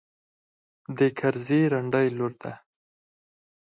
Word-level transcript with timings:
د 0.97 0.99
کرزي 1.19 1.61
رنډۍ 1.71 2.07
لور 2.17 2.31
ده. 2.41 2.53